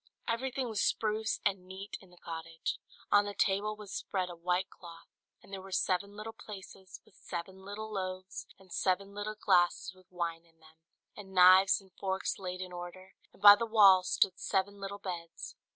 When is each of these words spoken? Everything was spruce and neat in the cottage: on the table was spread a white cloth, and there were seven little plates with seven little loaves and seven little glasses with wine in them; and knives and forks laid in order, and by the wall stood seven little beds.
Everything 0.27 0.67
was 0.67 0.81
spruce 0.81 1.39
and 1.45 1.67
neat 1.67 1.95
in 2.01 2.09
the 2.09 2.17
cottage: 2.17 2.79
on 3.11 3.23
the 3.25 3.35
table 3.35 3.75
was 3.75 3.91
spread 3.93 4.31
a 4.31 4.35
white 4.35 4.67
cloth, 4.67 5.05
and 5.43 5.53
there 5.53 5.61
were 5.61 5.71
seven 5.71 6.15
little 6.15 6.33
plates 6.33 6.75
with 7.05 7.13
seven 7.13 7.59
little 7.63 7.93
loaves 7.93 8.47
and 8.57 8.73
seven 8.73 9.13
little 9.13 9.35
glasses 9.35 9.93
with 9.93 10.09
wine 10.11 10.43
in 10.43 10.59
them; 10.59 10.77
and 11.15 11.35
knives 11.35 11.79
and 11.79 11.91
forks 11.99 12.39
laid 12.39 12.61
in 12.61 12.71
order, 12.71 13.13
and 13.31 13.43
by 13.43 13.53
the 13.55 13.67
wall 13.67 14.01
stood 14.01 14.39
seven 14.39 14.79
little 14.79 14.97
beds. 14.97 15.55